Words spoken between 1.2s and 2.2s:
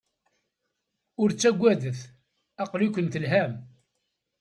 Ur ttaggadet,